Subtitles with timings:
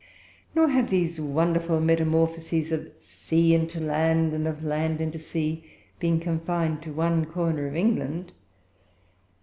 [0.55, 5.63] Nor have these wonderful metamorphoses of sea into land, and of land into sea,
[5.99, 8.31] been confined to one corner of England.